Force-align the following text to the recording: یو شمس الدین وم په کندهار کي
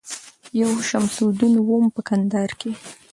یو 0.61 0.71
شمس 0.89 1.15
الدین 1.25 1.53
وم 1.67 1.85
په 1.95 2.01
کندهار 2.07 2.51
کي 2.59 2.71